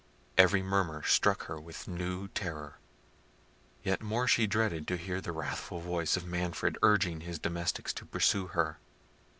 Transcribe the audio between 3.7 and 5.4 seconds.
yet more she dreaded to hear the